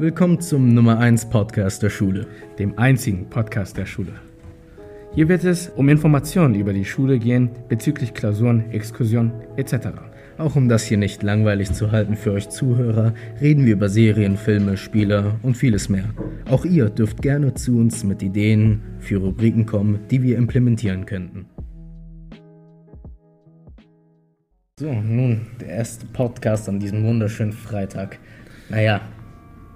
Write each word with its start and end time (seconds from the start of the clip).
Willkommen 0.00 0.40
zum 0.40 0.72
Nummer 0.72 0.98
1 0.98 1.28
Podcast 1.28 1.82
der 1.82 1.90
Schule. 1.90 2.26
dem 2.58 2.78
einzigen 2.78 3.28
Podcast 3.28 3.76
der 3.76 3.84
Schule. 3.84 4.14
Hier 5.14 5.28
wird 5.28 5.44
es 5.44 5.68
um 5.68 5.90
Informationen 5.90 6.54
über 6.54 6.72
die 6.72 6.86
Schule 6.86 7.18
gehen 7.18 7.50
bezüglich 7.68 8.14
Klausuren, 8.14 8.70
Exkursionen 8.70 9.30
etc. 9.58 9.88
Auch 10.38 10.56
um 10.56 10.70
das 10.70 10.84
hier 10.84 10.96
nicht 10.96 11.22
langweilig 11.22 11.74
zu 11.74 11.92
halten 11.92 12.16
für 12.16 12.32
euch 12.32 12.48
Zuhörer, 12.48 13.12
reden 13.42 13.66
wir 13.66 13.74
über 13.74 13.90
Serien, 13.90 14.38
Filme, 14.38 14.78
Spiele 14.78 15.34
und 15.42 15.58
vieles 15.58 15.90
mehr. 15.90 16.06
Auch 16.48 16.64
ihr 16.64 16.88
dürft 16.88 17.20
gerne 17.20 17.52
zu 17.52 17.76
uns 17.76 18.02
mit 18.02 18.22
Ideen 18.22 18.80
für 19.00 19.18
Rubriken 19.18 19.66
kommen, 19.66 19.98
die 20.10 20.22
wir 20.22 20.38
implementieren 20.38 21.04
könnten. 21.04 21.44
So, 24.78 24.94
nun 24.94 25.42
der 25.60 25.68
erste 25.68 26.06
Podcast 26.06 26.70
an 26.70 26.80
diesem 26.80 27.04
wunderschönen 27.04 27.52
Freitag. 27.52 28.18
Naja, 28.70 29.02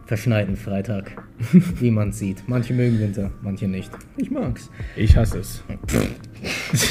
verschneiten 0.07 0.57
Freitag, 0.57 1.23
wie 1.53 1.91
man 1.91 2.13
sieht. 2.13 2.45
Manche 2.47 2.75
mögen 2.75 2.99
Winter, 2.99 3.31
manche 3.43 3.67
nicht. 3.69 3.91
Ich 4.17 4.31
mag's. 4.31 4.71
Ich 4.97 5.17
hasse 5.17 5.39
es. 5.39 5.63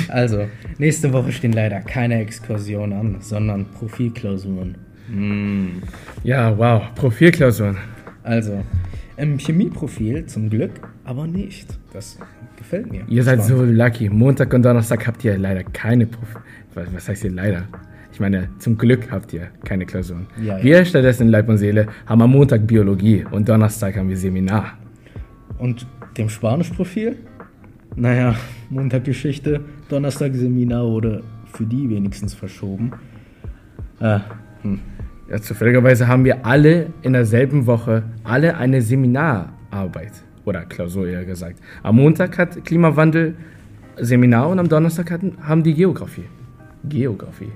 Also, 0.07 0.47
nächste 0.79 1.13
Woche 1.13 1.31
stehen 1.31 1.53
leider 1.53 1.79
keine 1.81 2.19
Exkursionen 2.19 2.97
an, 2.97 3.17
sondern 3.19 3.65
Profilklausuren. 3.65 4.75
Mm. 5.09 5.83
Ja, 6.23 6.57
wow, 6.57 6.81
Profilklausuren. 6.95 7.77
Also, 8.23 8.63
im 9.15 9.37
Chemieprofil 9.37 10.25
zum 10.25 10.49
Glück, 10.49 10.71
aber 11.03 11.27
nicht. 11.27 11.77
Das 11.91 12.17
gefällt 12.57 12.91
mir. 12.91 13.03
Ihr 13.07 13.23
seid 13.23 13.43
Spannend. 13.43 13.57
so 13.59 13.63
lucky. 13.65 14.09
Montag 14.09 14.51
und 14.53 14.63
Donnerstag 14.63 15.05
habt 15.05 15.23
ihr 15.23 15.37
leider 15.37 15.63
keine 15.63 16.07
Profi. 16.07 16.37
Was, 16.73 16.91
was 16.91 17.09
heißt 17.09 17.23
ihr 17.25 17.31
leider? 17.31 17.67
Ich 18.13 18.19
meine, 18.19 18.49
zum 18.59 18.77
Glück 18.77 19.11
habt 19.11 19.33
ihr 19.33 19.47
keine 19.65 19.87
Klausuren. 19.87 20.27
Ja, 20.39 20.59
ja. 20.59 20.63
Wir 20.63 20.85
stattdessen 20.85 21.23
in 21.23 21.29
Leib 21.29 21.49
und 21.49 21.57
Seele 21.57 21.87
haben 22.05 22.21
am 22.21 22.29
Montag 22.29 22.67
Biologie 22.67 23.25
und 23.31 23.49
Donnerstag 23.49 23.97
haben 23.97 24.07
wir 24.07 24.17
Seminar. 24.17 24.77
Und 25.57 25.87
dem 26.15 26.29
Spanischprofil? 26.29 27.17
Naja, 27.95 28.35
Montag 28.69 29.05
Geschichte, 29.05 29.61
Donnerstag 29.89 30.35
Seminar 30.35 30.85
oder 30.85 31.21
für 31.51 31.65
die 31.65 31.89
wenigstens 31.89 32.35
verschoben. 32.35 32.91
Ah, 33.99 34.21
hm. 34.61 34.79
Ja, 35.27 35.41
zufälligerweise 35.41 36.07
haben 36.07 36.23
wir 36.23 36.45
alle 36.45 36.93
in 37.01 37.13
derselben 37.13 37.65
Woche 37.65 38.03
alle 38.23 38.57
eine 38.57 38.83
Seminararbeit. 38.83 40.11
Oder 40.45 40.65
Klausur 40.65 41.07
eher 41.07 41.25
gesagt. 41.25 41.59
Am 41.81 41.95
Montag 41.95 42.37
hat 42.37 42.63
Klimawandel 42.63 43.35
Seminar 43.97 44.49
und 44.49 44.59
am 44.59 44.69
Donnerstag 44.69 45.09
hatten, 45.09 45.35
haben 45.41 45.63
die 45.63 45.73
Geografie. 45.73 46.25
Geografie. 46.83 47.51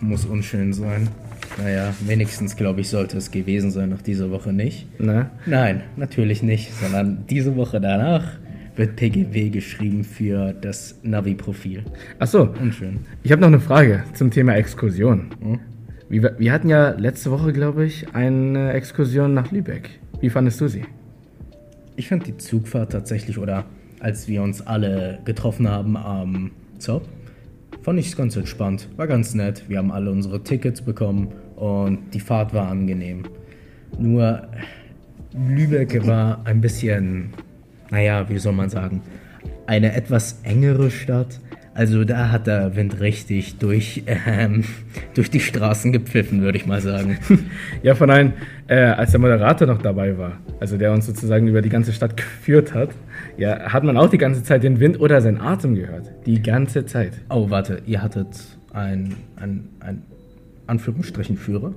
Muss 0.00 0.24
unschön 0.24 0.72
sein. 0.72 1.08
Naja, 1.62 1.94
wenigstens 2.00 2.56
glaube 2.56 2.82
ich, 2.82 2.88
sollte 2.88 3.16
es 3.16 3.30
gewesen 3.30 3.70
sein 3.70 3.88
nach 3.88 4.02
dieser 4.02 4.30
Woche 4.30 4.52
nicht. 4.52 5.00
Ne? 5.00 5.30
Nein, 5.46 5.82
natürlich 5.96 6.42
nicht, 6.42 6.72
sondern 6.74 7.24
diese 7.28 7.56
Woche 7.56 7.80
danach 7.80 8.24
wird 8.76 8.96
PGW 8.96 9.48
geschrieben 9.48 10.04
für 10.04 10.52
das 10.52 10.98
Navi-Profil. 11.02 11.84
Achso, 12.18 12.50
Unschön. 12.60 13.00
ich 13.22 13.32
habe 13.32 13.40
noch 13.40 13.48
eine 13.48 13.60
Frage 13.60 14.04
zum 14.12 14.30
Thema 14.30 14.54
Exkursion. 14.54 15.30
Hm? 15.40 15.60
Wir, 16.08 16.36
wir 16.38 16.52
hatten 16.52 16.68
ja 16.68 16.90
letzte 16.90 17.30
Woche, 17.30 17.52
glaube 17.52 17.84
ich, 17.84 18.14
eine 18.14 18.72
Exkursion 18.74 19.34
nach 19.34 19.50
Lübeck. 19.50 19.90
Wie 20.20 20.30
fandest 20.30 20.60
du 20.60 20.68
sie? 20.68 20.84
Ich 21.96 22.08
fand 22.08 22.26
die 22.26 22.36
Zugfahrt 22.36 22.92
tatsächlich, 22.92 23.38
oder 23.38 23.64
als 24.00 24.28
wir 24.28 24.42
uns 24.42 24.64
alle 24.66 25.18
getroffen 25.24 25.68
haben 25.68 25.96
am 25.96 26.50
Zopp, 26.78 27.08
fand 27.86 28.00
ich 28.00 28.08
es 28.08 28.16
ganz 28.16 28.34
entspannt. 28.34 28.88
War 28.96 29.06
ganz 29.06 29.32
nett. 29.34 29.62
Wir 29.68 29.78
haben 29.78 29.92
alle 29.92 30.10
unsere 30.10 30.42
Tickets 30.42 30.82
bekommen 30.82 31.28
und 31.54 32.00
die 32.12 32.18
Fahrt 32.18 32.52
war 32.52 32.66
angenehm. 32.66 33.22
Nur 33.96 34.48
Lübeck 35.32 36.04
war 36.04 36.44
ein 36.46 36.60
bisschen, 36.60 37.32
naja, 37.92 38.28
wie 38.28 38.38
soll 38.38 38.54
man 38.54 38.70
sagen, 38.70 39.02
eine 39.68 39.94
etwas 39.94 40.40
engere 40.42 40.90
Stadt. 40.90 41.38
Also 41.76 42.04
da 42.04 42.30
hat 42.32 42.46
der 42.46 42.74
Wind 42.74 43.00
richtig 43.00 43.58
durch, 43.58 44.02
ähm, 44.06 44.64
durch 45.14 45.30
die 45.30 45.40
Straßen 45.40 45.92
gepfiffen, 45.92 46.40
würde 46.40 46.56
ich 46.56 46.66
mal 46.66 46.80
sagen. 46.80 47.18
Ja, 47.82 47.94
von 47.94 48.10
einem, 48.10 48.32
äh, 48.66 48.76
als 48.76 49.10
der 49.10 49.20
Moderator 49.20 49.68
noch 49.68 49.82
dabei 49.82 50.16
war, 50.16 50.38
also 50.58 50.78
der 50.78 50.92
uns 50.92 51.06
sozusagen 51.06 51.46
über 51.46 51.60
die 51.60 51.68
ganze 51.68 51.92
Stadt 51.92 52.16
geführt 52.16 52.72
hat, 52.74 52.88
ja, 53.36 53.72
hat 53.72 53.84
man 53.84 53.96
auch 53.98 54.08
die 54.08 54.18
ganze 54.18 54.42
Zeit 54.42 54.62
den 54.62 54.80
Wind 54.80 54.98
oder 54.98 55.20
seinen 55.20 55.38
Atem 55.38 55.74
gehört. 55.74 56.10
Die 56.24 56.42
ganze 56.42 56.86
Zeit. 56.86 57.12
Oh, 57.28 57.50
warte, 57.50 57.82
ihr 57.86 58.02
hattet 58.02 58.28
ein, 58.72 59.14
ein, 59.36 59.68
ein 59.80 60.02
Anführungsstrichen 60.66 61.36
Führer? 61.36 61.74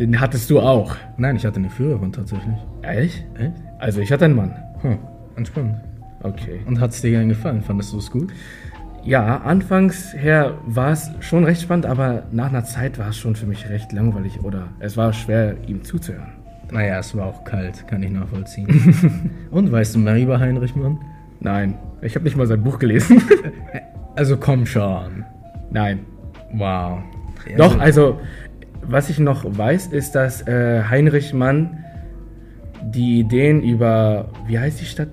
Den 0.00 0.20
hattest 0.20 0.50
du 0.50 0.58
auch. 0.58 0.96
Nein, 1.16 1.36
ich 1.36 1.46
hatte 1.46 1.60
eine 1.60 1.70
Führerin 1.70 2.12
tatsächlich. 2.12 2.56
Ehrlich? 2.82 3.24
Echt? 3.38 3.52
Also 3.78 4.00
ich 4.00 4.10
hatte 4.10 4.24
einen 4.24 4.36
Mann. 4.36 4.54
Hm, 4.82 4.98
entspannt. 5.36 5.76
Okay. 6.22 6.60
Und 6.66 6.80
hat 6.80 6.90
es 6.90 7.00
dir 7.00 7.10
gern 7.10 7.28
gefallen? 7.28 7.62
Fandest 7.62 7.92
du 7.92 7.98
es 7.98 8.10
gut? 8.10 8.32
Ja, 9.02 9.38
anfangs 9.38 10.12
her 10.12 10.58
war 10.66 10.92
es 10.92 11.10
schon 11.20 11.44
recht 11.44 11.62
spannend, 11.62 11.86
aber 11.86 12.24
nach 12.32 12.48
einer 12.48 12.64
Zeit 12.64 12.98
war 12.98 13.08
es 13.08 13.16
schon 13.16 13.34
für 13.34 13.46
mich 13.46 13.68
recht 13.70 13.92
langweilig 13.92 14.40
oder 14.44 14.68
es 14.78 14.96
war 14.96 15.12
schwer, 15.14 15.56
ihm 15.66 15.82
zuzuhören. 15.82 16.32
Naja, 16.70 16.98
es 16.98 17.16
war 17.16 17.26
auch 17.26 17.44
kalt, 17.44 17.86
kann 17.88 18.02
ich 18.02 18.10
nachvollziehen. 18.10 19.30
Und 19.50 19.72
weißt 19.72 19.94
du 19.94 19.98
mehr 19.98 20.18
über 20.18 20.38
Heinrich 20.38 20.76
Mann? 20.76 20.98
Nein, 21.40 21.78
ich 22.02 22.14
habe 22.14 22.24
nicht 22.24 22.36
mal 22.36 22.46
sein 22.46 22.62
Buch 22.62 22.78
gelesen. 22.78 23.22
Also 24.16 24.36
komm 24.36 24.66
schon. 24.66 25.24
Nein. 25.70 26.00
Wow. 26.52 26.98
Doch, 27.56 27.78
also, 27.78 28.20
was 28.82 29.08
ich 29.08 29.18
noch 29.18 29.44
weiß, 29.46 29.86
ist, 29.86 30.12
dass 30.12 30.46
äh, 30.46 30.82
Heinrich 30.82 31.32
Mann 31.32 31.84
die 32.82 33.20
Ideen 33.20 33.62
über, 33.62 34.28
wie 34.46 34.58
heißt 34.58 34.80
die 34.80 34.84
Stadt, 34.84 35.08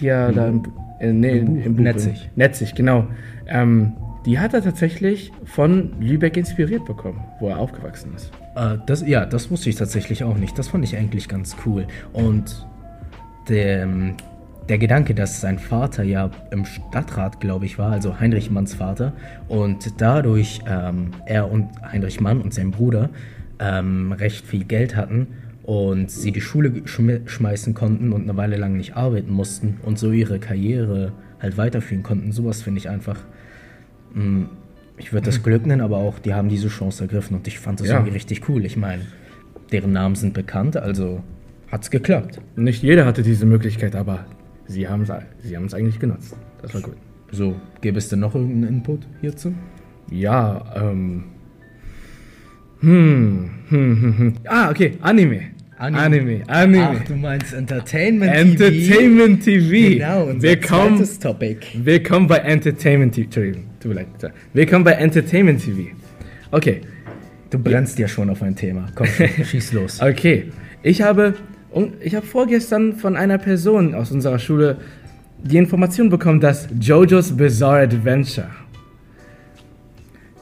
die 0.00 0.06
er 0.06 0.32
da 0.32 0.48
im, 0.48 0.62
äh, 1.00 1.12
nee, 1.12 1.38
Im 1.38 1.62
im 1.62 1.76
Buch 1.76 1.82
Netzig. 1.82 2.30
Netzig, 2.36 2.74
genau. 2.74 3.06
Ähm, 3.46 3.92
die 4.26 4.38
hat 4.38 4.52
er 4.52 4.62
tatsächlich 4.62 5.32
von 5.44 5.92
Lübeck 6.00 6.36
inspiriert 6.36 6.84
bekommen, 6.84 7.24
wo 7.40 7.48
er 7.48 7.58
aufgewachsen 7.58 8.14
ist. 8.14 8.30
Äh, 8.56 8.76
das, 8.86 9.06
ja, 9.06 9.24
das 9.24 9.50
wusste 9.50 9.70
ich 9.70 9.76
tatsächlich 9.76 10.24
auch 10.24 10.36
nicht. 10.36 10.58
Das 10.58 10.68
fand 10.68 10.84
ich 10.84 10.96
eigentlich 10.96 11.28
ganz 11.28 11.56
cool. 11.64 11.86
Und 12.12 12.66
der, 13.48 13.88
der 14.68 14.78
Gedanke, 14.78 15.14
dass 15.14 15.40
sein 15.40 15.58
Vater 15.58 16.02
ja 16.02 16.30
im 16.50 16.64
Stadtrat, 16.64 17.40
glaube 17.40 17.64
ich, 17.64 17.78
war, 17.78 17.92
also 17.92 18.20
Heinrich 18.20 18.50
Manns 18.50 18.74
Vater, 18.74 19.12
und 19.48 20.00
dadurch 20.00 20.60
ähm, 20.68 21.12
er 21.26 21.50
und 21.50 21.70
Heinrich 21.90 22.20
Mann 22.20 22.40
und 22.40 22.52
sein 22.52 22.70
Bruder 22.70 23.10
ähm, 23.60 24.12
recht 24.12 24.46
viel 24.46 24.64
Geld 24.64 24.94
hatten 24.94 25.28
und 25.68 26.10
sie 26.10 26.32
die 26.32 26.40
Schule 26.40 26.72
schm 26.86 27.26
schmeißen 27.28 27.74
konnten 27.74 28.14
und 28.14 28.22
eine 28.22 28.38
Weile 28.38 28.56
lang 28.56 28.78
nicht 28.78 28.96
arbeiten 28.96 29.30
mussten 29.30 29.76
und 29.82 29.98
so 29.98 30.12
ihre 30.12 30.38
Karriere 30.38 31.12
halt 31.40 31.58
weiterführen 31.58 32.02
konnten. 32.02 32.32
Sowas 32.32 32.62
finde 32.62 32.78
ich 32.78 32.88
einfach 32.88 33.18
mh, 34.14 34.48
ich 34.96 35.12
würde 35.12 35.26
das 35.26 35.42
Glück 35.42 35.66
nennen, 35.66 35.82
aber 35.82 35.98
auch, 35.98 36.20
die 36.20 36.32
haben 36.32 36.48
diese 36.48 36.68
Chance 36.68 37.04
ergriffen 37.04 37.36
und 37.36 37.46
ich 37.46 37.58
fand 37.58 37.80
das 37.80 37.88
Ja. 37.88 37.96
irgendwie 37.96 38.12
richtig 38.14 38.48
cool. 38.48 38.64
Ich 38.64 38.78
meine, 38.78 39.02
deren 39.70 39.92
Namen 39.92 40.14
sind 40.14 40.32
bekannt, 40.32 40.78
also 40.78 41.22
hat's 41.70 41.90
geklappt. 41.90 42.40
Nicht 42.56 42.82
jeder 42.82 43.04
hatte 43.04 43.22
diese 43.22 43.44
Möglichkeit, 43.44 43.94
aber 43.94 44.24
sie 44.66 44.88
haben 44.88 45.02
es 45.02 45.12
sie 45.42 45.54
haben's 45.54 45.74
eigentlich 45.74 46.00
genutzt. 46.00 46.34
Das 46.62 46.72
war 46.72 46.80
gut. 46.80 46.96
So, 47.30 47.56
gäbe 47.82 47.98
es 47.98 48.08
denn 48.08 48.20
noch 48.20 48.34
irgendeinen 48.34 48.76
Input 48.76 49.06
hierzu? 49.20 49.52
Ja, 50.10 50.64
ähm. 50.74 51.24
Hm, 52.80 53.50
hm, 53.68 54.00
hm, 54.00 54.18
hm. 54.18 54.34
Ah, 54.46 54.70
okay, 54.70 54.96
Anime. 55.02 55.57
Anime, 55.78 56.42
Anime. 56.48 56.88
Ach, 57.00 57.04
du 57.04 57.14
meinst 57.14 57.54
Entertainment 57.54 58.34
Entertainment 58.34 59.44
TV. 59.44 59.94
Genau, 59.98 60.24
unser 60.24 60.42
Willkommen, 60.42 60.96
zweites 60.96 61.18
Topic. 61.20 61.66
willkommen 61.84 62.26
bei 62.26 62.38
Entertainment 62.38 63.14
TV. 63.14 63.24
Entschuldigung, 63.26 63.64
tut 63.80 63.90
mir 63.90 63.94
leid. 64.00 64.32
Willkommen 64.54 64.84
bei 64.84 64.92
Entertainment 64.92 65.62
TV. 65.64 65.90
Okay, 66.50 66.80
Du 67.50 67.58
brennst 67.58 67.98
ja 67.98 68.06
schon 68.08 68.28
auf 68.28 68.42
ein 68.42 68.54
Thema. 68.56 68.86
Komm, 68.94 69.06
schieß 69.44 69.72
los. 69.72 70.02
okay. 70.02 70.50
Ich 70.82 71.00
habe, 71.00 71.34
ich 72.00 72.14
habe 72.14 72.26
vorgestern 72.26 72.94
von 72.96 73.16
einer 73.16 73.38
Person 73.38 73.94
aus 73.94 74.10
unserer 74.10 74.38
Schule 74.38 74.76
die 75.42 75.56
Information 75.56 76.10
bekommen, 76.10 76.40
dass 76.40 76.68
JoJo's 76.78 77.36
Bizarre 77.36 77.82
Adventure, 77.82 78.50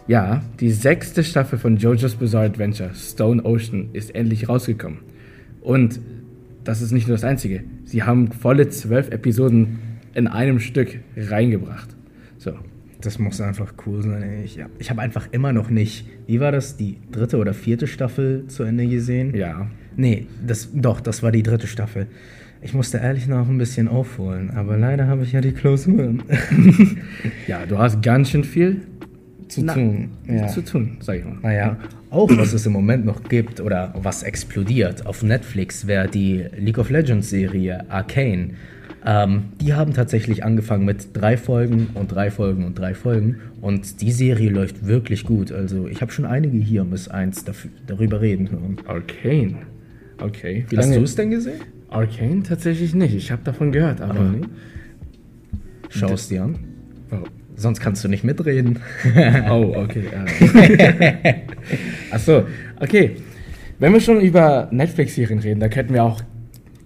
ja, 0.09 0.43
die 0.61 0.71
sechste 0.71 1.23
Staffel 1.23 1.59
von 1.59 1.77
JoJo's 1.77 2.15
Bizarre 2.17 2.47
Adventure, 2.47 2.91
Stone 2.95 3.45
Ocean, 3.45 3.91
ist 3.93 4.15
endlich 4.15 4.49
rausgekommen. 4.49 4.99
Und 5.67 5.99
das 6.63 6.81
ist 6.81 6.93
nicht 6.93 7.09
nur 7.09 7.17
das 7.17 7.25
Einzige. 7.25 7.65
Sie 7.85 8.05
haben 8.05 8.31
volle 8.31 8.69
zwölf 8.69 9.11
Episoden 9.11 9.81
in 10.15 10.29
einem 10.29 10.61
Stück 10.61 11.01
reingebracht. 11.17 11.89
So. 12.39 12.53
Das 13.01 13.19
muss 13.19 13.41
einfach 13.41 13.75
cool 13.85 14.01
sein. 14.03 14.43
Ich, 14.45 14.61
ich 14.79 14.91
habe 14.91 15.03
einfach 15.03 15.29
immer 15.33 15.53
noch 15.53 15.69
nicht, 15.69 16.07
wie 16.29 16.39
war 16.39 16.53
das, 16.53 16.77
die 16.77 16.99
dritte 17.11 17.39
oder 17.39 17.53
vierte 17.53 17.89
Staffel 17.89 18.47
zu 18.47 18.63
Ende 18.63 18.87
gesehen? 18.87 19.35
Ja. 19.35 19.67
Nee, 19.97 20.29
das, 20.47 20.71
doch, 20.73 21.01
das 21.01 21.25
war 21.25 21.33
die 21.33 21.43
dritte 21.43 21.67
Staffel. 21.67 22.07
Ich 22.63 22.73
musste 22.73 22.99
ehrlich 22.99 23.27
noch 23.27 23.49
ein 23.49 23.59
bisschen 23.59 23.89
aufholen, 23.89 24.51
aber 24.51 24.79
leider 24.79 25.09
habe 25.09 25.25
ich 25.25 25.33
ja 25.33 25.41
die 25.41 25.53
Klausuren. 25.53 26.23
Ja, 27.49 27.67
du 27.67 27.79
hast 27.79 28.03
ganz 28.03 28.31
schön 28.31 28.45
viel 28.45 28.83
zu 29.57 29.65
Na, 29.65 29.75
tun. 29.75 30.11
ja. 30.29 30.47
Zu 30.49 30.63
tun, 30.65 30.97
sag 31.01 31.19
ich 31.19 31.25
mal. 31.25 31.39
Naja, 31.43 31.77
auch 32.11 32.31
was 32.37 32.53
es 32.53 32.67
im 32.67 32.73
Moment 32.73 33.05
noch 33.05 33.23
gibt 33.25 33.61
oder 33.61 33.93
was 33.97 34.23
explodiert 34.23 35.07
auf 35.07 35.23
Netflix 35.23 35.87
wäre 35.87 36.09
die 36.09 36.45
League 36.59 36.79
of 36.79 36.91
Legends 36.91 37.31
Serie 37.31 37.85
Arcane. 37.91 38.51
Ähm, 39.05 39.45
die 39.61 39.73
haben 39.73 39.95
tatsächlich 39.95 40.45
angefangen 40.45 40.85
mit 40.85 41.09
drei 41.15 41.37
Folgen 41.37 41.89
und 41.95 42.13
drei 42.13 42.31
Folgen 42.31 42.65
und 42.65 42.79
drei 42.79 42.93
Folgen 42.95 43.37
und 43.61 44.01
die 44.03 44.13
Serie 44.13 44.51
läuft 44.51 44.87
wirklich 44.87 45.25
gut. 45.25 45.53
Also 45.53 45.87
ich 45.89 46.01
habe 46.03 46.13
schon 46.13 46.25
einige 46.27 46.59
hier 46.59 46.85
1 47.11 47.45
dafür, 47.45 47.71
darüber 47.87 48.21
reden 48.21 48.51
hören. 48.51 48.77
Arcane. 48.87 49.57
Okay. 50.21 50.67
Wie 50.69 50.77
Hast 50.77 50.87
lange? 50.87 50.99
du 50.99 51.05
es 51.05 51.15
denn 51.15 51.31
gesehen? 51.31 51.61
Arcane 51.89 52.43
tatsächlich 52.43 52.95
nicht. 52.95 53.15
Ich 53.15 53.31
habe 53.31 53.43
davon 53.45 53.73
gehört, 53.73 54.01
aber. 54.01 54.35
Schau 55.89 56.13
es 56.13 56.29
dir 56.29 56.43
an. 56.43 56.59
Oh. 57.13 57.17
Sonst 57.57 57.81
kannst 57.81 58.05
du 58.05 58.09
nicht 58.09 58.23
mitreden. 58.25 58.81
Oh, 59.51 59.73
okay. 59.77 60.05
Äh. 60.13 61.35
Achso, 62.11 62.45
okay. 62.81 63.17
Wenn 63.79 63.93
wir 63.93 64.01
schon 64.01 64.21
über 64.21 64.69
Netflix-Serien 64.71 65.39
reden, 65.41 65.61
da 65.61 65.69
könnten 65.69 65.93
wir 65.95 66.03
auch 66.05 66.21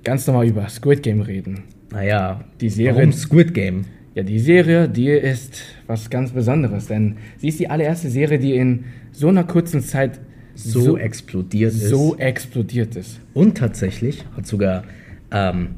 ganz 0.05 0.27
normal 0.27 0.47
über 0.47 0.69
Squid 0.69 1.03
Game 1.03 1.21
reden. 1.21 1.63
Naja, 1.93 2.45
Die 2.61 2.69
Serie- 2.69 2.97
Warum 2.97 3.13
Squid 3.13 3.55
Game? 3.55 3.85
Ja, 4.15 4.23
die 4.25 4.39
Serie, 4.41 4.89
die 4.89 5.09
ist 5.09 5.63
was 5.87 6.11
ganz 6.11 6.33
Besonderes, 6.33 6.87
denn 6.89 7.17
sie 7.39 7.49
ist 7.49 7.61
die 7.61 7.69
allererste 7.71 8.11
Serie, 8.11 8.39
die 8.41 8.55
in 8.57 8.85
so 9.13 9.29
einer 9.29 9.45
kurzen 9.45 9.81
Zeit 9.83 10.19
So, 10.57 10.97
explodiert 10.99 11.73
ist. 11.73 11.89
so 11.89 12.17
explodiert 12.17 12.97
ist. 12.97 13.21
Und 13.35 13.57
tatsächlich 13.59 14.25
hat 14.37 14.47
sogar 14.47 14.83
ähm, 15.31 15.71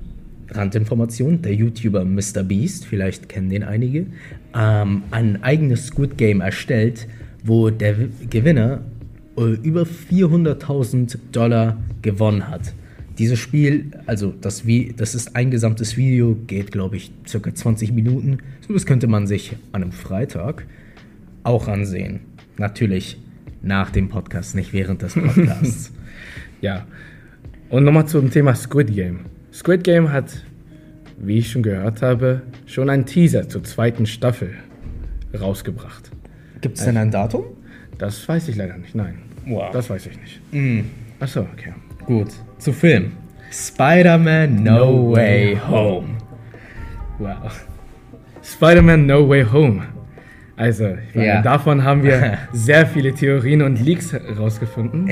Randinformation, 0.54 1.42
der 1.42 1.54
YouTuber 1.54 2.04
MrBeast, 2.04 2.86
vielleicht 2.86 3.28
kennen 3.28 3.50
den 3.50 3.64
einige, 3.64 4.06
ähm, 4.54 5.02
ein 5.10 5.42
eigenes 5.42 5.86
Squid 5.86 6.18
Game 6.18 6.40
erstellt, 6.40 7.08
wo 7.44 7.70
der 7.70 7.94
Gewinner 8.28 8.82
äh, 9.36 9.54
über 9.62 9.82
400.000 9.82 11.18
Dollar 11.32 11.78
gewonnen 12.02 12.48
hat. 12.48 12.74
Dieses 13.18 13.38
Spiel, 13.38 13.90
also 14.06 14.32
das, 14.40 14.64
das 14.96 15.14
ist 15.14 15.36
ein 15.36 15.50
gesamtes 15.50 15.96
Video, 15.96 16.36
geht 16.46 16.72
glaube 16.72 16.96
ich 16.96 17.12
circa 17.26 17.54
20 17.54 17.92
Minuten. 17.92 18.38
So 18.66 18.72
das 18.72 18.86
könnte 18.86 19.06
man 19.06 19.26
sich 19.26 19.56
an 19.72 19.82
einem 19.82 19.92
Freitag 19.92 20.66
auch 21.42 21.68
ansehen. 21.68 22.20
Natürlich 22.56 23.18
nach 23.62 23.90
dem 23.90 24.08
Podcast, 24.08 24.54
nicht 24.54 24.72
während 24.72 25.02
des 25.02 25.14
Podcasts. 25.14 25.92
Ja. 26.60 26.86
Und 27.68 27.84
nochmal 27.84 28.06
zum 28.06 28.30
Thema 28.30 28.54
Squid 28.54 28.94
Game. 28.94 29.20
Squid 29.52 29.84
Game 29.84 30.12
hat, 30.12 30.32
wie 31.18 31.38
ich 31.38 31.50
schon 31.50 31.62
gehört 31.62 32.02
habe, 32.02 32.42
schon 32.66 32.88
einen 32.90 33.06
Teaser 33.06 33.48
zur 33.48 33.62
zweiten 33.64 34.06
Staffel 34.06 34.54
rausgebracht. 35.38 36.10
Gibt 36.60 36.78
es 36.78 36.84
denn 36.84 36.96
ein 36.96 37.10
Datum? 37.10 37.44
Das 37.98 38.26
weiß 38.28 38.48
ich 38.48 38.56
leider 38.56 38.76
nicht, 38.76 38.94
nein. 38.94 39.18
Wow. 39.46 39.70
Das 39.72 39.90
weiß 39.90 40.06
ich 40.06 40.18
nicht. 40.20 40.40
Achso, 41.20 41.40
okay. 41.52 41.72
Gut, 42.06 42.28
zu 42.58 42.72
Film. 42.72 43.12
Spider-Man 43.50 44.62
No 44.62 45.12
Way 45.12 45.58
Home. 45.68 46.08
Wow. 47.18 47.66
Spider-Man 48.42 49.06
No 49.06 49.28
Way 49.28 49.44
Home. 49.52 49.82
Also, 50.56 50.96
ich 51.08 51.14
meine, 51.14 51.26
Ja. 51.28 51.42
davon 51.42 51.84
haben 51.84 52.02
wir 52.02 52.38
sehr 52.52 52.86
viele 52.86 53.12
Theorien 53.14 53.62
und 53.62 53.80
Leaks 53.80 54.12
herausgefunden. 54.12 55.10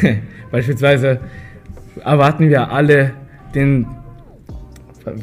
Beispielsweise 0.50 1.20
erwarten 2.04 2.48
wir 2.48 2.70
alle 2.70 3.12
den, 3.54 3.86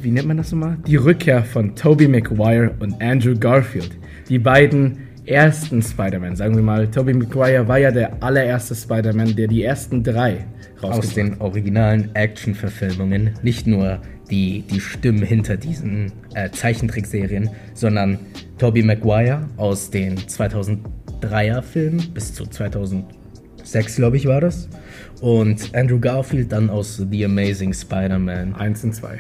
wie 0.02 0.12
nennt 0.12 0.28
man 0.28 0.38
das 0.38 0.52
nochmal? 0.52 0.78
Die 0.88 0.96
Rückkehr 0.96 1.44
von 1.44 1.76
Tobey 1.76 2.08
Maguire 2.08 2.72
und 2.80 3.02
Andrew 3.02 3.36
Garfield. 3.38 3.98
Die 4.30 4.40
beiden 4.40 4.98
ersten 5.26 5.82
Spider-Man, 5.82 6.36
sagen 6.36 6.56
wir 6.56 6.64
mal. 6.64 6.88
Tobey 6.90 7.14
Maguire 7.14 7.68
war 7.68 7.78
ja 7.78 7.92
der 7.92 8.22
allererste 8.22 8.76
Spider-Man, 8.76 9.36
der 9.36 9.48
die 9.48 9.64
ersten 9.64 10.04
drei 10.04 10.46
Aus 10.82 11.14
den 11.14 11.40
originalen 11.40 12.10
Action-Verfilmungen. 12.16 13.36
Nicht 13.44 13.68
nur 13.68 14.00
die, 14.32 14.64
die 14.64 14.80
Stimmen 14.80 15.24
hinter 15.24 15.58
diesen 15.58 16.12
äh, 16.34 16.50
Zeichentrickserien, 16.50 17.50
sondern 17.74 18.18
Tobey 18.58 18.82
Maguire 18.82 19.48
aus 19.58 19.92
den 19.92 20.18
2003er 20.18 21.62
Filmen 21.62 22.12
bis 22.14 22.34
zu 22.34 22.46
2006, 23.72 23.96
glaube 23.96 24.18
ich, 24.18 24.28
war 24.28 24.42
das. 24.42 24.68
Und 25.22 25.74
Andrew 25.74 26.00
Garfield 26.00 26.52
dann 26.52 26.70
aus 26.70 26.98
The 27.10 27.26
Amazing 27.26 27.74
Spider-Man. 27.74 28.56
Eins 28.56 28.84
und 28.84 28.94
zwei. 28.94 29.20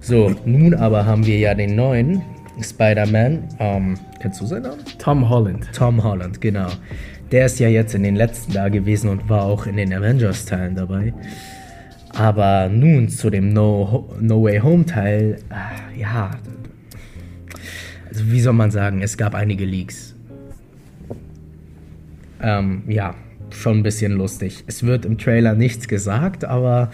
So, 0.00 0.34
nun 0.44 0.74
aber 0.74 1.06
haben 1.06 1.24
wir 1.24 1.38
ja 1.38 1.54
den 1.54 1.76
neuen 1.76 2.22
Spider-Man. 2.60 3.48
Ähm, 3.58 3.98
kennst 4.20 4.40
du 4.40 4.46
seinen 4.46 4.62
Namen? 4.62 4.80
Tom 4.98 5.28
Holland. 5.28 5.68
Tom 5.72 6.02
Holland, 6.02 6.40
genau. 6.40 6.68
Der 7.30 7.46
ist 7.46 7.58
ja 7.58 7.68
jetzt 7.68 7.94
in 7.94 8.02
den 8.02 8.16
letzten 8.16 8.52
da 8.52 8.68
gewesen 8.68 9.08
und 9.10 9.28
war 9.28 9.42
auch 9.42 9.66
in 9.66 9.76
den 9.76 9.92
Avengers-Teilen 9.92 10.74
dabei. 10.74 11.12
Aber 12.10 12.68
nun 12.68 13.08
zu 13.08 13.30
dem 13.30 13.52
No, 13.52 14.08
no 14.20 14.42
Way 14.42 14.58
Home-Teil, 14.60 15.38
äh, 15.50 16.00
ja. 16.00 16.30
Also, 18.08 18.30
wie 18.30 18.40
soll 18.40 18.54
man 18.54 18.70
sagen, 18.70 19.02
es 19.02 19.16
gab 19.16 19.34
einige 19.34 19.64
Leaks. 19.64 20.14
Ähm, 22.40 22.84
ja, 22.86 23.14
schon 23.50 23.78
ein 23.78 23.82
bisschen 23.82 24.12
lustig. 24.12 24.64
Es 24.66 24.84
wird 24.84 25.04
im 25.04 25.18
Trailer 25.18 25.54
nichts 25.54 25.88
gesagt, 25.88 26.44
aber 26.44 26.90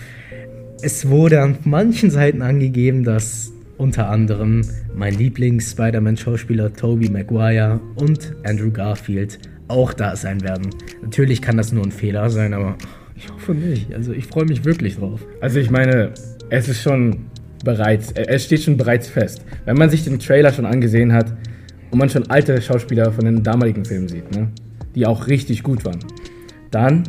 es 0.83 1.09
wurde 1.09 1.41
an 1.41 1.59
manchen 1.65 2.11
Seiten 2.11 2.43
angegeben, 2.43 3.05
dass 3.05 3.53
unter 3.79 4.09
anderem 4.09 4.63
mein 4.95 5.15
Lieblings-Spider-Man-Schauspieler 5.15 6.73
Tobey 6.73 7.11
Maguire 7.11 7.81
und 7.97 8.35
Andrew 8.45 8.71
Garfield 8.71 9.39
auch 9.69 9.93
da 9.93 10.15
sein 10.17 10.43
werden. 10.43 10.71
Natürlich 11.03 11.41
kann 11.43 11.57
das 11.57 11.73
nur 11.73 11.85
ein 11.85 11.93
Fehler 11.93 12.29
sein, 12.31 12.55
aber 12.55 12.77
ich 13.17 13.29
hoffe 13.31 13.55
nicht. 13.55 13.93
Also 13.95 14.13
ich 14.13 14.27
freue 14.27 14.45
mich 14.45 14.65
wirklich 14.65 14.97
drauf. 14.97 15.21
Also 15.41 15.59
ich 15.59 15.71
meine, 15.71 16.13
es 16.51 16.69
ist 16.69 16.83
schon 16.83 17.27
bereits, 17.65 18.13
äh, 18.13 18.27
es 18.29 18.45
steht 18.45 18.63
schon 18.63 18.77
bereits 18.77 19.09
fest. 19.09 19.43
Wenn 19.65 19.77
man 19.77 19.91
sich 19.91 20.05
den 20.05 20.19
Trailer 20.19 20.53
schon 20.53 20.67
angesehen 20.67 21.13
hat 21.13 21.33
und 21.91 21.99
man 21.99 22.11
schon 22.11 22.29
alte 22.31 22.61
Schauspieler 22.61 23.13
von 23.13 23.25
den 23.25 23.43
damaligen 23.43 23.85
Filmen 23.85 24.09
sieht, 24.09 24.31
ne, 24.35 24.49
die 24.95 25.07
auch 25.07 25.27
richtig 25.29 25.63
gut 25.63 25.85
waren, 25.85 26.01
dann 26.73 27.05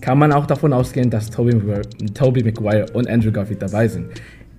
kann 0.00 0.18
man 0.18 0.32
auch 0.32 0.46
davon 0.46 0.72
ausgehen, 0.72 1.10
dass 1.10 1.30
Tobey 1.30 1.54
Maguire, 1.54 1.82
Tobey 2.14 2.42
Maguire 2.44 2.86
und 2.92 3.08
Andrew 3.08 3.32
Garfield 3.32 3.60
dabei 3.60 3.88
sind. 3.88 4.06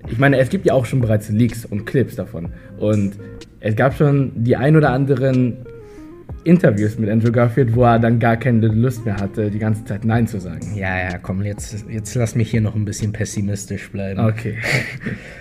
Ich 0.10 0.18
meine, 0.20 0.38
es 0.38 0.50
gibt 0.50 0.66
ja 0.66 0.74
auch 0.74 0.86
schon 0.86 1.02
bereits 1.02 1.30
Leaks 1.30 1.66
und 1.66 1.86
Clips 1.86 2.16
davon. 2.16 2.50
Und 2.78 3.14
es 3.60 3.76
gab 3.76 3.96
schon 3.96 4.32
die 4.36 4.56
ein 4.56 4.76
oder 4.76 4.92
anderen 4.92 5.66
Interviews 6.44 6.98
mit 6.98 7.10
Andrew 7.10 7.32
Garfield, 7.32 7.76
wo 7.76 7.84
er 7.84 8.00
dann 8.00 8.20
gar 8.20 8.38
keine 8.38 8.68
Lust 8.68 9.06
mehr 9.06 9.18
hatte, 9.18 9.52
die 9.52 9.60
ganze 9.60 9.84
Zeit 9.84 10.06
Nein 10.06 10.28
zu 10.28 10.40
sagen. 10.40 10.76
Ja, 10.76 10.98
ja, 10.98 11.18
komm, 11.18 11.42
jetzt, 11.42 11.86
jetzt 11.90 12.16
lass 12.16 12.36
mich 12.36 12.52
hier 12.52 12.62
noch 12.62 12.76
ein 12.76 12.86
bisschen 12.86 13.12
pessimistisch 13.12 13.90
bleiben. 13.92 14.20
Okay. 14.20 14.56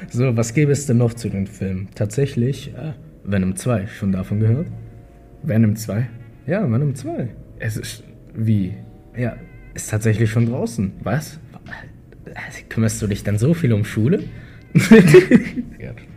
So, 0.08 0.36
was 0.36 0.54
gäbe 0.54 0.70
es 0.70 0.86
denn 0.86 0.98
noch 0.98 1.14
zu 1.14 1.28
den 1.28 1.48
Filmen? 1.48 1.88
Tatsächlich, 1.96 2.72
äh, 2.76 2.92
Venom 3.24 3.56
2, 3.56 3.88
schon 3.88 4.12
davon 4.12 4.38
gehört? 4.38 4.68
Venom 5.42 5.74
2? 5.74 6.06
Ja, 6.46 6.62
Venom 6.70 6.94
2. 6.94 7.28
Es 7.58 7.76
ist 7.76 8.04
wie? 8.36 8.74
Ja, 9.16 9.36
ist 9.74 9.90
tatsächlich 9.90 10.30
schon 10.30 10.46
draußen. 10.46 10.92
Was? 11.02 11.38
Äh, 12.26 12.32
Kümmerst 12.68 13.00
du 13.02 13.06
dich 13.06 13.22
dann 13.24 13.38
so 13.38 13.54
viel 13.54 13.72
um 13.72 13.84
Schule? 13.84 14.24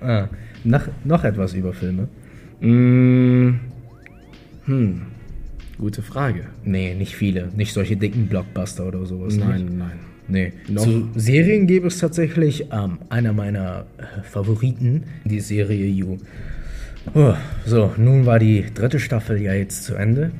ah, 0.01 0.27
noch, 0.63 0.87
noch 1.03 1.23
etwas 1.23 1.53
über 1.53 1.73
Filme? 1.73 2.07
Mm, 2.61 3.59
hm. 4.65 5.01
Gute 5.77 6.01
Frage. 6.01 6.47
Nee, 6.65 6.93
nicht 6.93 7.15
viele. 7.15 7.49
Nicht 7.55 7.73
solche 7.73 7.95
dicken 7.95 8.27
Blockbuster 8.27 8.85
oder 8.87 9.05
sowas. 9.05 9.35
Nicht. 9.35 9.47
Nein, 9.47 9.77
nein. 9.77 9.99
Nee. 10.27 10.53
Noch- 10.67 10.83
Zu 10.83 11.09
Serien 11.15 11.67
gäbe 11.67 11.87
es 11.87 11.99
tatsächlich 11.99 12.65
ähm, 12.71 12.99
einer 13.09 13.31
meiner 13.33 13.85
äh, 13.97 14.21
Favoriten, 14.23 15.03
die 15.23 15.39
Serie 15.39 15.85
You. 15.87 16.17
Oh, 17.15 17.33
so, 17.65 17.93
nun 17.97 18.25
war 18.25 18.39
die 18.39 18.65
dritte 18.73 18.99
Staffel 18.99 19.41
ja 19.41 19.53
jetzt 19.53 19.85
zu 19.85 19.95
Ende. 19.95 20.31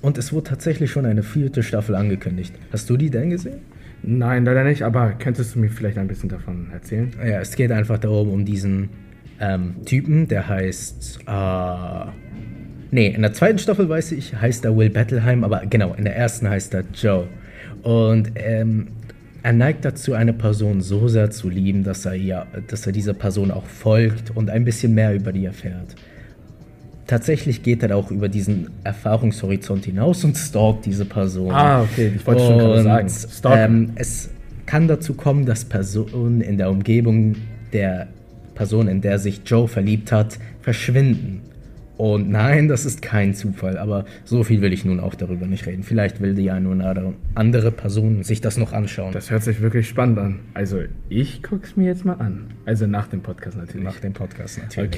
Und 0.00 0.18
es 0.18 0.32
wurde 0.32 0.50
tatsächlich 0.50 0.90
schon 0.90 1.06
eine 1.06 1.22
vierte 1.22 1.62
Staffel 1.62 1.94
angekündigt. 1.94 2.54
Hast 2.72 2.88
du 2.88 2.96
die 2.96 3.10
denn 3.10 3.30
gesehen? 3.30 3.58
Nein, 4.02 4.44
leider 4.44 4.64
nicht, 4.64 4.82
aber 4.82 5.12
könntest 5.18 5.54
du 5.54 5.58
mir 5.58 5.70
vielleicht 5.70 5.98
ein 5.98 6.06
bisschen 6.06 6.28
davon 6.28 6.68
erzählen? 6.72 7.10
Ja, 7.18 7.40
es 7.40 7.56
geht 7.56 7.72
einfach 7.72 7.98
darum, 7.98 8.30
um 8.30 8.44
diesen 8.44 8.90
ähm, 9.40 9.76
Typen, 9.84 10.28
der 10.28 10.48
heißt. 10.48 11.20
Äh, 11.26 12.10
nee, 12.92 13.08
in 13.08 13.22
der 13.22 13.32
zweiten 13.32 13.58
Staffel 13.58 13.88
weiß 13.88 14.12
ich, 14.12 14.34
heißt 14.40 14.64
er 14.64 14.76
Will 14.76 14.90
Battleheim, 14.90 15.42
aber 15.42 15.66
genau, 15.66 15.94
in 15.94 16.04
der 16.04 16.16
ersten 16.16 16.48
heißt 16.48 16.74
er 16.74 16.84
Joe. 16.94 17.26
Und 17.82 18.32
ähm, 18.36 18.88
er 19.42 19.52
neigt 19.52 19.84
dazu, 19.84 20.14
eine 20.14 20.32
Person 20.32 20.80
so 20.80 21.08
sehr 21.08 21.30
zu 21.30 21.48
lieben, 21.48 21.84
dass 21.84 22.04
er, 22.04 22.14
ja, 22.14 22.46
dass 22.68 22.86
er 22.86 22.92
dieser 22.92 23.14
Person 23.14 23.50
auch 23.50 23.66
folgt 23.66 24.30
und 24.36 24.50
ein 24.50 24.64
bisschen 24.64 24.94
mehr 24.94 25.14
über 25.14 25.32
die 25.32 25.44
erfährt. 25.44 25.96
Tatsächlich 27.08 27.62
geht 27.62 27.82
er 27.82 27.96
auch 27.96 28.10
über 28.10 28.28
diesen 28.28 28.68
Erfahrungshorizont 28.84 29.86
hinaus 29.86 30.24
und 30.24 30.36
stalkt 30.36 30.84
diese 30.84 31.06
Person. 31.06 31.50
Ah, 31.52 31.80
okay, 31.80 32.12
ich 32.14 32.26
wollte 32.26 32.42
schon 32.42 32.58
gerade 32.58 32.78
Und, 32.78 32.84
sagen. 32.84 33.08
Stalken. 33.08 33.74
Ähm, 33.74 33.92
es 33.94 34.28
kann 34.66 34.88
dazu 34.88 35.14
kommen, 35.14 35.46
dass 35.46 35.64
Personen 35.64 36.42
in 36.42 36.58
der 36.58 36.70
Umgebung 36.70 37.34
der 37.72 38.08
Person, 38.54 38.88
in 38.88 39.00
der 39.00 39.18
sich 39.18 39.40
Joe 39.46 39.66
verliebt 39.66 40.12
hat, 40.12 40.38
verschwinden. 40.60 41.40
Und 41.98 42.30
nein, 42.30 42.68
das 42.68 42.84
ist 42.84 43.02
kein 43.02 43.34
Zufall, 43.34 43.76
aber 43.76 44.04
so 44.24 44.44
viel 44.44 44.60
will 44.62 44.72
ich 44.72 44.84
nun 44.84 45.00
auch 45.00 45.16
darüber 45.16 45.46
nicht 45.46 45.66
reden. 45.66 45.82
Vielleicht 45.82 46.20
will 46.20 46.34
die 46.34 46.48
eine 46.52 46.68
oder 46.68 47.12
andere 47.34 47.72
Person 47.72 48.22
sich 48.22 48.40
das 48.40 48.56
noch 48.56 48.72
anschauen. 48.72 49.12
Das 49.12 49.32
hört 49.32 49.42
sich 49.42 49.60
wirklich 49.60 49.88
spannend 49.88 50.18
an. 50.18 50.38
Also 50.54 50.78
ich 51.08 51.42
guck's 51.42 51.76
mir 51.76 51.86
jetzt 51.86 52.04
mal 52.04 52.14
an. 52.14 52.52
Also 52.66 52.86
nach 52.86 53.08
dem 53.08 53.20
Podcast 53.20 53.56
natürlich. 53.56 53.84
Nach 53.84 53.98
dem 53.98 54.12
Podcast 54.12 54.58
natürlich. 54.58 54.88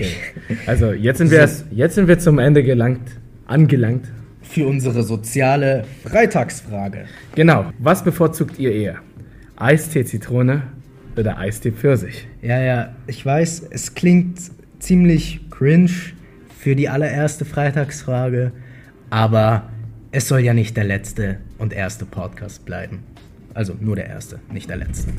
Okay. 0.46 0.58
Also 0.66 0.92
jetzt 0.92 1.16
sind 1.16 1.30
wir, 1.30 1.48
jetzt 1.70 1.94
sind 1.94 2.06
wir 2.06 2.18
zum 2.18 2.38
Ende 2.38 2.62
gelangt, 2.62 3.16
angelangt. 3.46 4.04
Für 4.42 4.66
unsere 4.66 5.02
soziale 5.02 5.84
Freitagsfrage. 6.04 7.06
Genau. 7.34 7.72
Was 7.78 8.04
bevorzugt 8.04 8.58
ihr 8.58 8.72
eher? 8.72 8.96
Eistee 9.56 10.04
Zitrone 10.04 10.64
oder 11.16 11.38
Eistee 11.38 11.72
Pfirsich? 11.72 12.28
Ja, 12.42 12.60
ja, 12.60 12.94
ich 13.06 13.24
weiß, 13.24 13.68
es 13.70 13.94
klingt 13.94 14.38
ziemlich 14.80 15.40
cringe 15.50 15.90
für 16.60 16.76
die 16.76 16.90
allererste 16.90 17.46
Freitagsfrage, 17.46 18.52
aber 19.08 19.70
es 20.12 20.28
soll 20.28 20.40
ja 20.40 20.52
nicht 20.52 20.76
der 20.76 20.84
letzte 20.84 21.38
und 21.56 21.72
erste 21.72 22.04
Podcast 22.04 22.66
bleiben. 22.66 22.98
Also 23.54 23.74
nur 23.80 23.96
der 23.96 24.08
erste, 24.08 24.40
nicht 24.52 24.68
der 24.68 24.76
letzte. 24.76 25.10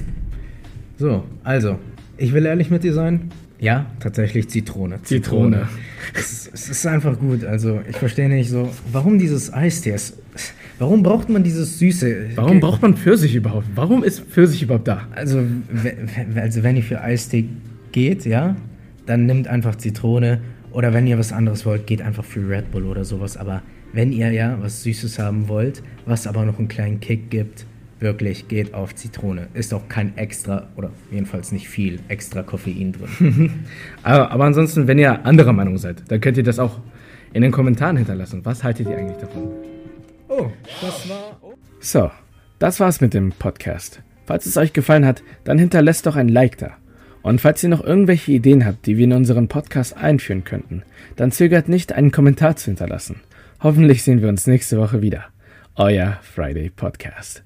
So, 0.98 1.24
also, 1.44 1.80
ich 2.18 2.32
will 2.34 2.46
ehrlich 2.46 2.70
mit 2.70 2.84
dir 2.84 2.94
sein. 2.94 3.32
Ja, 3.60 3.88
tatsächlich 4.00 4.50
Zitrone. 4.50 5.02
Zitrone. 5.02 5.68
Es, 6.14 6.48
es 6.54 6.70
ist 6.70 6.86
einfach 6.86 7.18
gut. 7.18 7.44
Also, 7.44 7.82
ich 7.90 7.98
verstehe 7.98 8.30
nicht 8.30 8.50
so, 8.50 8.70
warum 8.92 9.18
dieses 9.18 9.52
Eistee? 9.52 9.94
Es, 9.94 10.18
warum 10.78 11.02
braucht 11.02 11.30
man 11.30 11.44
dieses 11.44 11.80
Süße? 11.80 12.36
Warum 12.36 12.60
braucht 12.60 12.84
man 12.84 12.96
Pfirsich 12.96 13.34
überhaupt? 13.34 13.66
Warum 13.74 14.04
ist 14.04 14.20
Pfirsich 14.20 14.62
überhaupt 14.62 14.88
da? 14.88 15.08
Also, 15.16 15.42
also 16.36 16.64
wenn 16.64 16.76
ihr 16.76 16.84
für 16.84 17.02
Eistee 17.02 17.50
geht, 17.92 18.26
ja, 18.26 18.56
dann 19.08 19.26
nimmt 19.26 19.48
einfach 19.48 19.76
Zitrone. 19.76 20.40
Oder 20.72 20.94
wenn 20.94 21.08
ihr 21.08 21.18
was 21.18 21.34
anderes 21.34 21.66
wollt, 21.66 21.88
geht 21.88 22.02
einfach 22.02 22.24
für 22.24 22.48
Red 22.48 22.72
Bull 22.72 22.86
oder 22.86 23.04
sowas. 23.04 23.38
Aber 23.38 23.62
wenn 23.94 24.12
ihr 24.12 24.32
ja 24.32 24.58
was 24.62 24.84
Süßes 24.84 25.20
haben 25.20 25.48
wollt, 25.48 25.84
was 26.06 26.28
aber 26.28 26.46
noch 26.46 26.60
einen 26.60 26.68
kleinen 26.68 27.00
Kick 27.00 27.30
gibt, 27.30 27.66
wirklich 28.00 28.48
geht 28.48 28.74
auf 28.74 28.96
Zitrone. 28.96 29.48
Ist 29.54 29.74
auch 29.74 29.88
kein 29.88 30.18
extra, 30.18 30.68
oder 30.76 30.92
jedenfalls 31.12 31.52
nicht 31.52 31.70
viel 31.70 32.00
extra 32.08 32.42
Koffein 32.42 32.94
drin. 32.94 33.66
Aber, 34.04 34.32
aber 34.32 34.46
ansonsten, 34.46 34.88
wenn 34.88 34.98
ihr 34.98 35.26
anderer 35.26 35.54
Meinung 35.54 35.78
seid, 35.78 36.04
dann 36.08 36.20
könnt 36.20 36.38
ihr 36.38 36.44
das 36.44 36.58
auch 36.58 36.80
in 37.34 37.44
den 37.44 37.52
Kommentaren 37.52 37.98
hinterlassen. 37.98 38.44
Was 38.44 38.64
haltet 38.64 38.90
ihr 38.90 38.98
eigentlich 38.98 39.18
davon? 39.18 39.52
Oh, 40.28 40.48
das 40.82 41.08
war. 41.08 41.40
So, 41.80 42.12
das 42.58 42.80
war's 42.80 43.02
mit 43.02 43.14
dem 43.14 43.32
Podcast. 43.32 44.02
Falls 44.26 44.46
es 44.46 44.58
euch 44.58 44.74
gefallen 44.74 45.06
hat, 45.06 45.24
dann 45.44 45.60
hinterlasst 45.60 46.06
doch 46.06 46.16
ein 46.16 46.30
Like 46.30 46.58
da. 46.58 46.78
Und 47.24 47.42
falls 47.42 47.62
ihr 47.64 47.70
noch 47.70 47.84
irgendwelche 47.84 48.32
Ideen 48.32 48.66
habt, 48.66 48.86
die 48.86 48.98
wir 48.98 49.04
in 49.04 49.14
unseren 49.14 49.48
Podcast 49.48 49.96
einführen 49.96 50.44
könnten, 50.44 50.84
dann 51.16 51.32
zögert 51.32 51.70
nicht, 51.70 51.94
einen 51.94 52.12
Kommentar 52.12 52.56
zu 52.56 52.66
hinterlassen. 52.66 53.22
Hoffentlich 53.62 54.04
sehen 54.04 54.22
wir 54.22 54.30
uns 54.30 54.48
nächste 54.48 54.80
Woche 54.80 55.02
wieder. 55.02 55.26
Euer 55.76 56.20
Friday 56.24 56.70
Podcast. 56.70 57.44